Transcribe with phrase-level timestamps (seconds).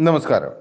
[0.00, 0.54] Namaskaram.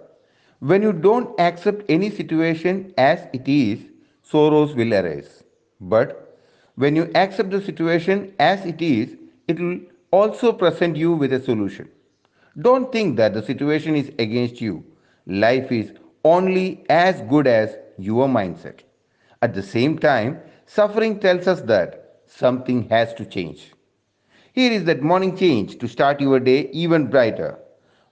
[0.59, 3.80] When you don't accept any situation as it is,
[4.22, 5.44] sorrows will arise.
[5.80, 6.38] But
[6.75, 9.15] when you accept the situation as it is,
[9.47, 9.79] it will
[10.12, 11.88] also present you with a solution.
[12.60, 14.83] Don't think that the situation is against you.
[15.25, 15.93] Life is
[16.25, 18.79] only as good as your mindset.
[19.41, 23.71] At the same time, suffering tells us that something has to change.
[24.51, 27.57] Here is that morning change to start your day even brighter.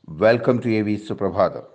[0.07, 1.65] Welcome to AV Suprabhata.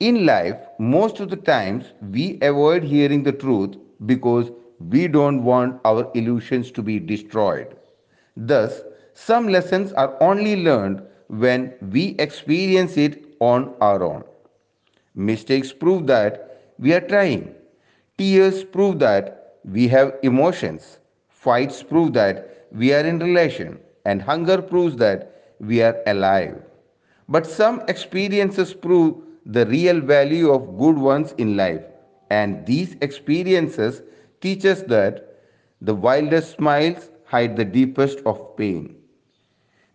[0.00, 5.80] In life, most of the times we avoid hearing the truth because we don't want
[5.84, 7.76] our illusions to be destroyed.
[8.36, 8.82] Thus,
[9.14, 14.24] some lessons are only learned when we experience it on our own.
[15.14, 17.54] Mistakes prove that we are trying.
[18.18, 20.98] Tears prove that we have emotions.
[21.28, 23.78] Fights prove that we are in relation.
[24.04, 26.62] And hunger proves that we are alive.
[27.28, 31.82] But some experiences prove the real value of good ones in life.
[32.30, 34.02] And these experiences
[34.40, 35.40] teach us that
[35.80, 38.96] the wildest smiles hide the deepest of pain.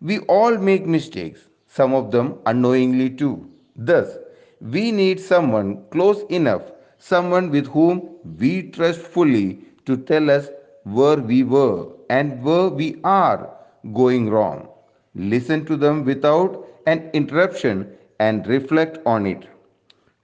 [0.00, 3.50] We all make mistakes, some of them unknowingly too.
[3.76, 4.18] Thus,
[4.60, 6.62] we need someone close enough,
[6.98, 10.48] someone with whom we trust fully to tell us
[10.84, 13.50] where we were and where we are
[13.92, 14.68] going wrong.
[15.14, 19.46] Listen to them without an interruption and reflect on it.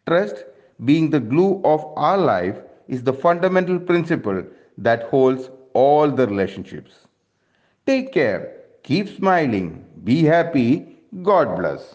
[0.06, 0.44] Trust,
[0.84, 4.42] being the glue of our life, is the fundamental principle
[4.78, 7.06] that holds all the relationships.
[7.86, 11.94] Take care, keep smiling, be happy, God bless.